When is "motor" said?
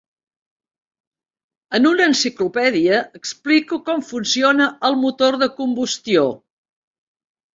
5.03-5.37